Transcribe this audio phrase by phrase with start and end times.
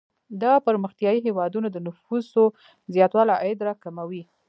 [0.41, 2.43] د پرمختیايي هیوادونو د نفوسو
[2.93, 4.23] زیاتوالی عاید را کموي.